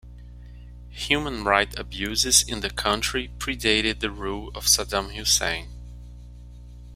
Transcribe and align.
Human 0.89 1.43
rights 1.43 1.75
abuses 1.77 2.41
in 2.41 2.61
the 2.61 2.71
country 2.71 3.29
predated 3.37 3.99
the 3.99 4.09
rule 4.09 4.49
of 4.55 4.65
Saddam 4.65 5.13
Hussein. 5.13 5.67